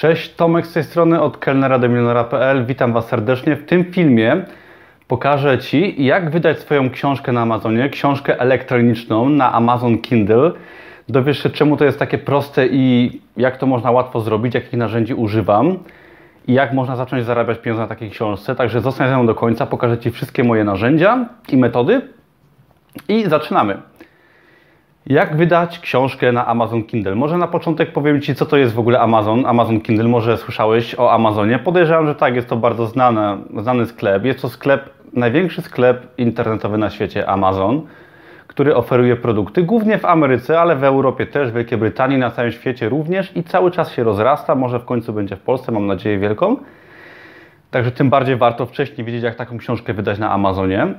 [0.00, 2.66] Cześć, Tomek z tej strony od kelnera do milionera.pl.
[2.66, 3.56] Witam Was serdecznie.
[3.56, 4.44] W tym filmie
[5.08, 10.52] pokażę Ci, jak wydać swoją książkę na Amazonie, książkę elektroniczną na Amazon Kindle.
[11.08, 15.14] Dowiesz się, czemu to jest takie proste i jak to można łatwo zrobić, jakich narzędzi
[15.14, 15.78] używam
[16.46, 18.54] i jak można zacząć zarabiać pieniądze na takiej książce.
[18.54, 22.00] Także zostań ze mną do końca, pokażę Ci wszystkie moje narzędzia i metody
[23.08, 23.89] i zaczynamy.
[25.06, 27.14] Jak wydać książkę na Amazon Kindle?
[27.14, 29.46] Może na początek powiem Ci, co to jest w ogóle Amazon.
[29.46, 31.58] Amazon Kindle, może słyszałeś o Amazonie.
[31.58, 33.20] Podejrzewam, że tak, jest to bardzo znany,
[33.58, 34.24] znany sklep.
[34.24, 37.82] Jest to sklep, największy sklep internetowy na świecie, Amazon,
[38.46, 42.52] który oferuje produkty głównie w Ameryce, ale w Europie też, w Wielkiej Brytanii, na całym
[42.52, 44.54] świecie również i cały czas się rozrasta.
[44.54, 46.56] Może w końcu będzie w Polsce, mam nadzieję wielką.
[47.70, 50.94] Także tym bardziej warto wcześniej wiedzieć, jak taką książkę wydać na Amazonie.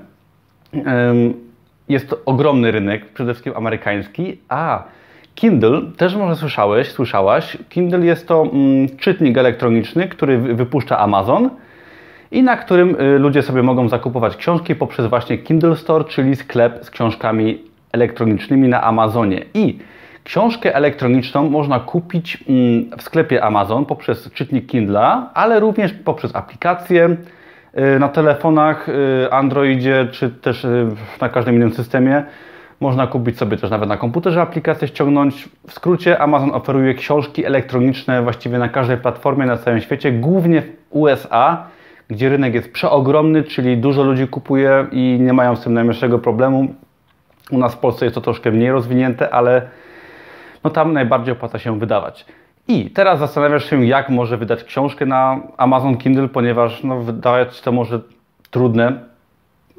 [1.91, 4.37] Jest to ogromny rynek, przede wszystkim amerykański.
[4.49, 4.83] A
[5.35, 7.57] Kindle, też może słyszałeś, słyszałaś.
[7.69, 11.49] Kindle jest to mm, czytnik elektroniczny, który wypuszcza Amazon
[12.31, 16.85] i na którym y, ludzie sobie mogą zakupować książki poprzez właśnie Kindle Store, czyli sklep
[16.85, 19.45] z książkami elektronicznymi na Amazonie.
[19.53, 19.79] I
[20.23, 27.17] książkę elektroniczną można kupić mm, w sklepie Amazon poprzez czytnik Kindle'a, ale również poprzez aplikację
[27.99, 30.87] na telefonach, y, Androidzie czy też y,
[31.21, 32.23] na każdym innym systemie.
[32.79, 35.49] Można kupić sobie też nawet na komputerze aplikację ściągnąć.
[35.67, 40.65] W skrócie Amazon oferuje książki elektroniczne właściwie na każdej platformie na całym świecie, głównie w
[40.89, 41.65] USA,
[42.07, 46.75] gdzie rynek jest przeogromny, czyli dużo ludzi kupuje i nie mają z tym najmniejszego problemu.
[47.51, 49.61] U nas w Polsce jest to troszkę mniej rozwinięte, ale
[50.63, 52.25] no tam najbardziej opłaca się wydawać.
[52.67, 57.71] I teraz zastanawiasz się, jak może wydać książkę na Amazon Kindle, ponieważ no, wydawać to
[57.71, 57.99] może
[58.51, 58.99] trudne.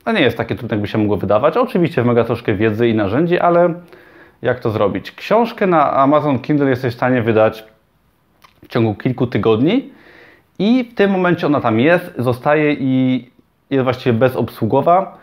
[0.07, 1.57] No nie jest takie trudne, jakby się mogło wydawać.
[1.57, 3.75] Oczywiście wymaga troszkę wiedzy i narzędzi, ale
[4.43, 5.13] jak to zrobić?
[5.13, 7.65] Książkę na Amazon Kindle jesteś w stanie wydać
[8.65, 9.91] w ciągu kilku tygodni
[10.59, 13.25] i w tym momencie ona tam jest, zostaje i
[13.71, 15.19] jest właściwie bezobsługowa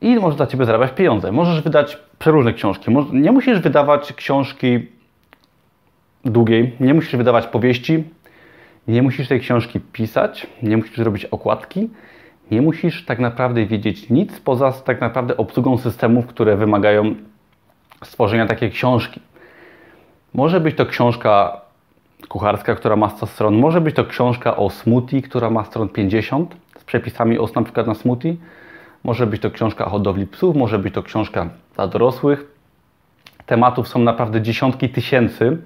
[0.00, 1.32] i może dla Ciebie zarabiać pieniądze.
[1.32, 2.96] Możesz wydać przeróżne książki.
[3.12, 4.97] Nie musisz wydawać książki
[6.24, 6.72] długiej.
[6.80, 8.04] Nie musisz wydawać powieści,
[8.88, 11.90] nie musisz tej książki pisać, nie musisz robić okładki,
[12.50, 17.14] nie musisz tak naprawdę wiedzieć nic poza tak naprawdę obsługą systemów, które wymagają
[18.04, 19.20] stworzenia takiej książki.
[20.34, 21.60] Może być to książka
[22.28, 26.56] kucharska, która ma 100 stron, może być to książka o smoothie, która ma stron 50
[26.78, 28.36] z przepisami o na przykład na smoothie,
[29.04, 32.57] może być to książka o hodowli psów, może być to książka dla dorosłych,
[33.48, 35.58] tematów są naprawdę dziesiątki tysięcy,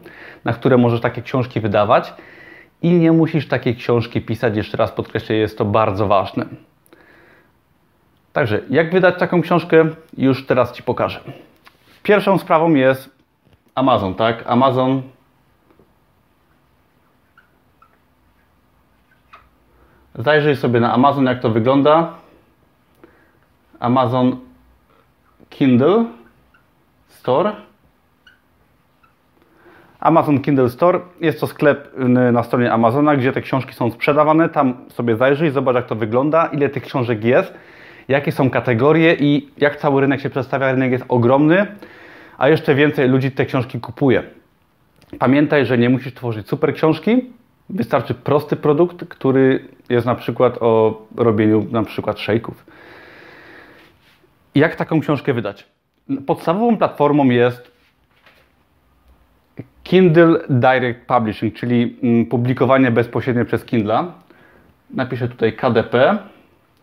[0.45, 2.15] na które możesz takie książki wydawać
[2.83, 4.57] i nie musisz takiej książki pisać.
[4.57, 6.47] Jeszcze raz podkreślę, jest to bardzo ważne.
[8.33, 9.89] Także, jak wydać taką książkę,
[10.19, 11.21] już teraz Ci pokażę.
[12.03, 13.11] Pierwszą sprawą jest
[13.75, 14.45] Amazon, tak?
[14.47, 15.03] Amazon.
[20.15, 22.15] Zajrzyj sobie na Amazon, jak to wygląda.
[23.81, 24.37] Amazon
[25.51, 26.05] Kindle
[27.09, 27.72] Store.
[30.03, 34.49] Amazon Kindle Store jest to sklep y, na stronie Amazona, gdzie te książki są sprzedawane.
[34.49, 37.55] Tam sobie zajrzyj, zobacz jak to wygląda, ile tych książek jest,
[38.09, 40.73] jakie są kategorie i jak cały rynek się przedstawia.
[40.73, 41.67] Rynek jest ogromny,
[42.39, 44.23] a jeszcze więcej ludzi te książki kupuje.
[45.19, 47.31] Pamiętaj, że nie musisz tworzyć super książki,
[47.71, 52.67] wystarczy prosty produkt, który jest na przykład o robieniu na przykład szejków.
[54.55, 55.67] Jak taką książkę wydać?
[56.27, 57.72] Podstawową platformą jest
[59.85, 64.05] Kindle Direct Publishing, czyli mm, publikowanie bezpośrednie przez Kindle.
[64.91, 66.19] Napiszę tutaj KDP.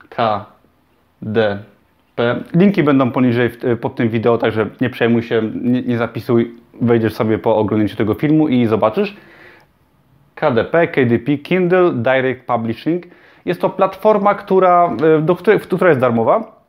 [0.10, 1.60] KDP.
[2.54, 3.50] Linki będą poniżej
[3.82, 6.56] pod tym wideo, także nie przejmuj się, nie, nie zapisuj.
[6.82, 9.18] Wejdziesz sobie po oglądnięciu tego filmu i zobaczysz.
[10.36, 13.06] KDP, KDP, Kindle Direct Publishing.
[13.46, 16.62] Jest to platforma, która, e, do której, która jest darmowa,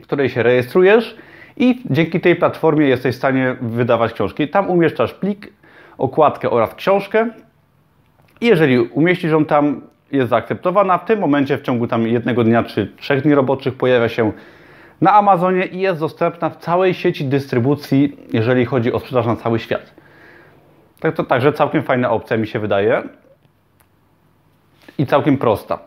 [0.00, 1.16] w której się rejestrujesz
[1.56, 4.48] i dzięki tej platformie jesteś w stanie wydawać książki.
[4.48, 5.52] Tam umieszczasz plik,
[5.98, 7.28] okładkę oraz książkę.
[8.40, 9.80] Jeżeli umieścisz ją tam,
[10.12, 14.08] jest zaakceptowana, w tym momencie w ciągu tam jednego dnia czy trzech dni roboczych pojawia
[14.08, 14.32] się
[15.00, 19.58] na Amazonie i jest dostępna w całej sieci dystrybucji, jeżeli chodzi o sprzedaż na cały
[19.58, 19.94] świat.
[21.00, 23.02] Tak to także całkiem fajna opcja mi się wydaje
[24.98, 25.78] i całkiem prosta.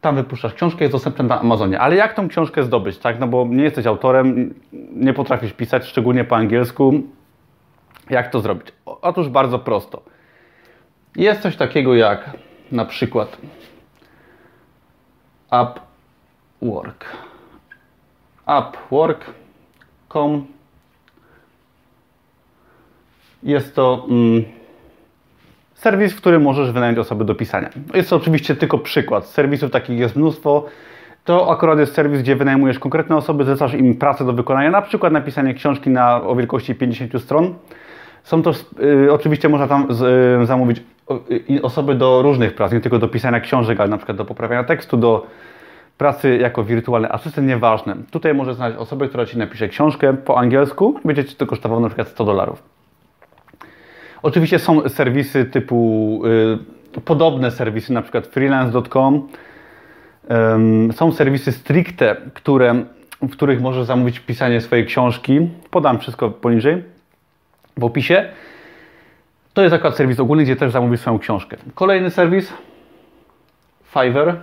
[0.00, 1.80] Tam wypuszczasz książkę, jest dostępna na Amazonie.
[1.80, 3.18] Ale jak tą książkę zdobyć, tak?
[3.18, 4.54] No bo nie jesteś autorem,
[4.92, 7.02] nie potrafisz pisać, szczególnie po angielsku.
[8.10, 8.68] Jak to zrobić?
[8.84, 10.02] Otóż bardzo prosto.
[11.16, 12.30] Jest coś takiego jak
[12.72, 13.36] na przykład
[15.52, 17.04] Upwork.
[18.58, 20.46] Upwork.com
[23.42, 24.44] Jest to mm,
[25.74, 27.70] serwis, w którym możesz wynająć osoby do pisania.
[27.94, 29.26] Jest to oczywiście tylko przykład.
[29.26, 30.66] Serwisów takich jest mnóstwo.
[31.24, 35.12] To akurat jest serwis, gdzie wynajmujesz konkretne osoby, zlecasz im pracę do wykonania, na przykład
[35.12, 37.54] napisanie książki na, o wielkości 50 stron.
[38.24, 38.52] Są to,
[38.82, 39.88] y, oczywiście można tam
[40.42, 40.82] y, zamówić
[41.62, 44.96] osoby do różnych prac, nie tylko do pisania książek, ale na przykład do poprawiania tekstu,
[44.96, 45.26] do
[45.98, 47.96] pracy jako wirtualny asystent, nieważne.
[48.10, 51.88] Tutaj możesz znaleźć osobę, która Ci napisze książkę po angielsku będzie Ci to kosztowało na
[51.88, 52.62] przykład 100 dolarów.
[54.22, 56.22] Oczywiście są serwisy typu,
[56.96, 59.28] y, podobne serwisy, na przykład freelance.com.
[60.92, 62.84] Są serwisy stricte, które,
[63.22, 65.48] w których możesz zamówić pisanie swojej książki.
[65.70, 66.82] Podam wszystko poniżej
[67.80, 68.28] w opisie.
[69.54, 71.56] To jest akurat serwis ogólny, gdzie też zamówisz swoją książkę.
[71.74, 72.52] Kolejny serwis
[73.84, 74.36] Fiverr.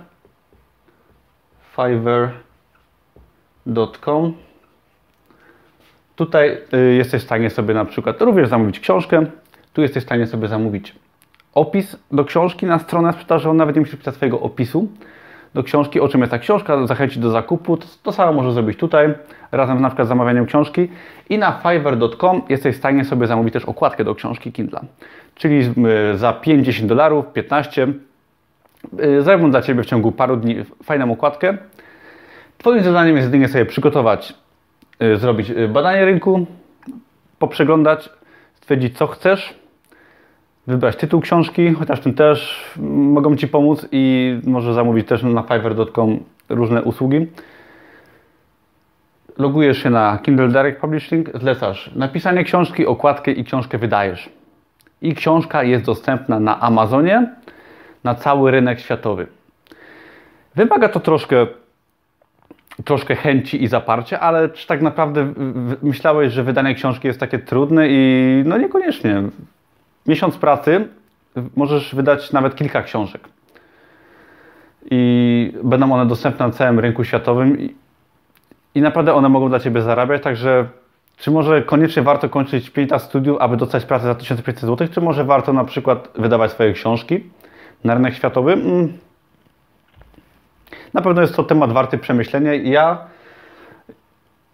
[1.76, 4.34] Fiverr.com.
[6.16, 9.26] Tutaj y, jesteś w stanie sobie na przykład również zamówić książkę.
[9.72, 10.94] Tu jesteś w stanie sobie zamówić
[11.54, 13.54] opis do książki na stronę sprzedażową.
[13.54, 14.88] Nawet nie musisz pisać swojego opisu
[15.54, 17.76] do książki, o czym jest ta książka, zachęcić do zakupu.
[17.76, 19.14] To, to samo możesz zrobić tutaj,
[19.52, 20.88] razem z na przykład zamawianiem książki.
[21.30, 24.80] I na fiverr.com jesteś w stanie sobie zamówić też okładkę do książki Kindle.
[25.34, 25.58] Czyli
[26.12, 27.88] y, za 5-10 dolarów, 15
[29.00, 31.58] y, zrobią dla Ciebie w ciągu paru dni fajną okładkę.
[32.58, 34.34] Twoim zadaniem jest jedynie sobie przygotować,
[35.02, 36.46] y, zrobić badanie rynku,
[37.38, 38.10] poprzeglądać,
[38.54, 39.57] stwierdzić co chcesz,
[40.68, 46.20] wybrać tytuł książki, chociaż tym też mogą Ci pomóc i może zamówić też na fiverr.com
[46.48, 47.26] różne usługi.
[49.38, 54.30] Logujesz się na Kindle Direct Publishing, zlecasz napisanie książki, okładkę i książkę wydajesz.
[55.02, 57.26] I książka jest dostępna na Amazonie,
[58.04, 59.26] na cały rynek światowy.
[60.54, 61.46] Wymaga to troszkę,
[62.84, 65.32] troszkę chęci i zaparcia, ale czy tak naprawdę
[65.82, 69.22] myślałeś, że wydanie książki jest takie trudne i no niekoniecznie
[70.08, 70.88] miesiąc pracy
[71.56, 73.28] możesz wydać nawet kilka książek.
[74.90, 77.74] I będą one dostępne na całym rynku światowym i,
[78.74, 80.66] i naprawdę one mogą dla Ciebie zarabiać, także
[81.16, 85.00] czy może koniecznie warto kończyć 5 lat studiów, aby dostać pracę za 1500 zł, czy
[85.00, 87.24] może warto na przykład wydawać swoje książki
[87.84, 88.52] na rynek światowy?
[88.52, 88.98] Mm.
[90.94, 92.54] Na pewno jest to temat warty przemyślenia.
[92.54, 92.98] Ja,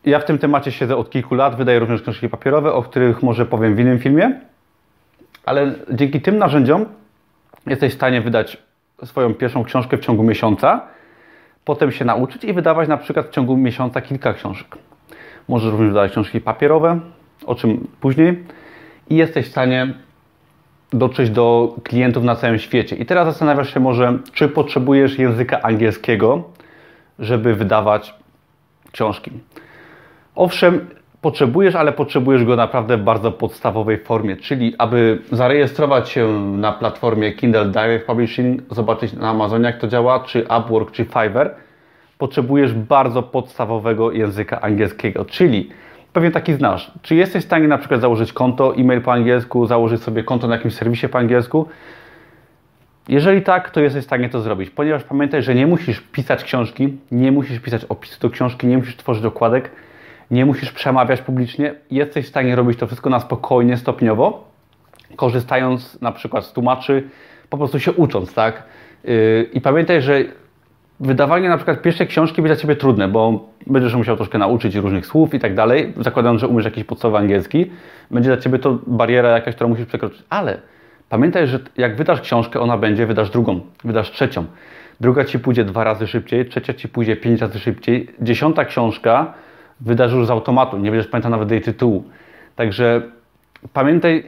[0.05, 3.47] ja w tym temacie siedzę od kilku lat, wydaję również książki papierowe, o których może
[3.47, 4.41] powiem w innym filmie
[5.47, 6.87] ale dzięki tym narzędziom
[7.67, 8.57] jesteś w stanie wydać
[9.05, 10.81] swoją pierwszą książkę w ciągu miesiąca,
[11.65, 14.77] potem się nauczyć i wydawać na przykład w ciągu miesiąca kilka książek.
[15.49, 17.01] Możesz również wydawać książki papierowe,
[17.47, 18.45] o czym później,
[19.11, 19.95] i jesteś w stanie
[20.93, 22.97] dotrzeć do klientów na całym świecie.
[22.97, 26.43] I teraz zastanawiasz się może, czy potrzebujesz języka angielskiego,
[27.19, 28.15] żeby wydawać
[28.93, 29.31] książki.
[30.35, 30.87] Owszem,
[31.25, 37.33] potrzebujesz, ale potrzebujesz go naprawdę w bardzo podstawowej formie, czyli aby zarejestrować się na platformie
[37.33, 41.51] Kindle Direct Publishing, zobaczyć na Amazonie jak to działa, czy Upwork, czy Fiverr,
[42.19, 45.69] potrzebujesz bardzo podstawowego języka angielskiego, czyli
[46.13, 46.93] pewnie taki znasz.
[47.03, 50.55] Czy jesteś w stanie na przykład założyć konto, e-mail po angielsku, założyć sobie konto na
[50.55, 51.69] jakimś serwisie po angielsku?
[53.09, 56.97] Jeżeli tak, to jesteś w stanie to zrobić, ponieważ pamiętaj, że nie musisz pisać książki,
[57.13, 59.71] nie musisz pisać opisu do książki, nie musisz tworzyć dokładek,
[60.31, 64.45] nie musisz przemawiać publicznie, jesteś w stanie robić to wszystko na spokojnie, stopniowo,
[65.17, 67.09] korzystając na przykład z tłumaczy,
[67.51, 68.63] po prostu się ucząc, tak?
[69.05, 70.25] Yy, I pamiętaj, że
[71.01, 75.07] wydawanie na przykład pierwszej książki będzie dla Ciebie trudne, bo będziesz musiał troszkę nauczyć różnych
[75.07, 77.71] słów i tak dalej, zakładając, że umiesz jakiś podstawowy angielski,
[78.11, 80.59] będzie dla Ciebie to bariera jakaś, którą musisz przekroczyć, ale
[81.09, 84.45] pamiętaj, że jak wydasz książkę, ona będzie, wydasz drugą, wydasz trzecią,
[85.01, 89.35] druga Ci pójdzie dwa razy szybciej, trzecia Ci pójdzie pięć razy szybciej, dziesiąta książka
[89.85, 92.05] wydarzył z automatu, nie będziesz pamiętał nawet jej tytułu.
[92.57, 93.03] Także
[93.73, 94.25] pamiętaj,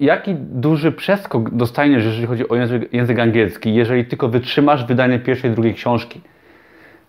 [0.00, 5.50] jaki duży przeskok dostaniesz, jeżeli chodzi o język, język angielski, jeżeli tylko wytrzymasz wydanie pierwszej,
[5.50, 6.20] drugiej książki.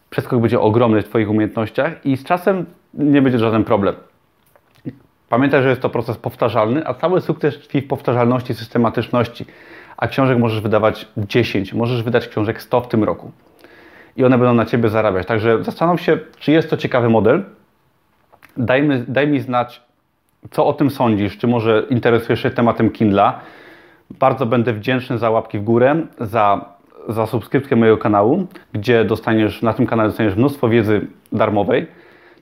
[0.10, 3.96] Przeskok będzie ogromny w Twoich umiejętnościach i z czasem nie będzie żaden problem.
[5.30, 9.46] Pamiętaj, że jest to proces powtarzalny, a cały sukces tkwi w powtarzalności, systematyczności.
[9.98, 13.32] A książek możesz wydawać 10, możesz wydać książek 100 w tym roku.
[14.18, 15.28] I one będą na Ciebie zarabiać.
[15.28, 17.44] Także zastanów się, czy jest to ciekawy model,
[18.58, 19.82] Daj mi, znać,
[20.52, 23.40] co o tym sądzisz, czy może interesujesz się tematem Kindla.
[24.20, 26.66] Bardzo będę wdzięczny za łapki w górę, za,
[27.10, 31.88] za subskrypcję mojego kanału, gdzie dostaniesz, na tym kanale dostaniesz mnóstwo wiedzy darmowej.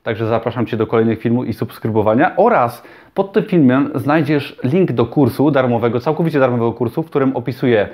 [0.03, 5.05] Także zapraszam Cię do kolejnych filmów i subskrybowania oraz pod tym filmem znajdziesz link do
[5.05, 7.89] kursu darmowego, całkowicie darmowego kursu, w którym opisuję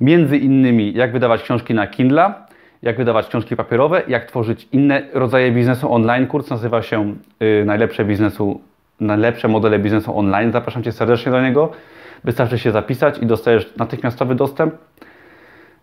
[0.00, 2.45] między innymi jak wydawać książki na Kindla,
[2.86, 6.26] jak wydawać książki papierowe, jak tworzyć inne rodzaje biznesu online.
[6.26, 8.60] Kurs nazywa się y, Najlepsze, biznesu,
[9.00, 10.52] Najlepsze modele biznesu online.
[10.52, 11.70] Zapraszam Cię serdecznie do niego.
[12.24, 14.74] Wystarczy się zapisać i dostajesz natychmiastowy dostęp.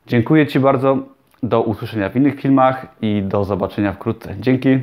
[0.07, 0.97] Dziękuję Ci bardzo.
[1.43, 4.35] Do usłyszenia w innych filmach i do zobaczenia wkrótce.
[4.39, 4.79] Dzięki.